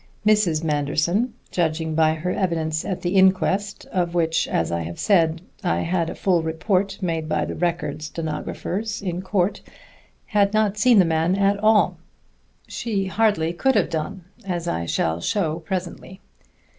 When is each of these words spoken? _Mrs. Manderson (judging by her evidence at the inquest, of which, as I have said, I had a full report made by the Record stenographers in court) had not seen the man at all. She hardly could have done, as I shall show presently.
_Mrs. 0.33 0.63
Manderson 0.63 1.35
(judging 1.51 1.93
by 1.93 2.15
her 2.15 2.31
evidence 2.31 2.83
at 2.83 3.01
the 3.03 3.15
inquest, 3.15 3.85
of 3.91 4.15
which, 4.15 4.47
as 4.47 4.71
I 4.71 4.81
have 4.81 4.97
said, 4.97 5.43
I 5.63 5.81
had 5.81 6.09
a 6.09 6.15
full 6.15 6.41
report 6.41 6.97
made 7.03 7.29
by 7.29 7.45
the 7.45 7.53
Record 7.53 8.01
stenographers 8.01 9.03
in 9.03 9.21
court) 9.21 9.61
had 10.25 10.55
not 10.55 10.75
seen 10.79 10.97
the 10.97 11.05
man 11.05 11.35
at 11.35 11.59
all. 11.59 11.99
She 12.67 13.05
hardly 13.05 13.53
could 13.53 13.75
have 13.75 13.91
done, 13.91 14.23
as 14.43 14.67
I 14.67 14.87
shall 14.87 15.21
show 15.21 15.59
presently. 15.59 16.19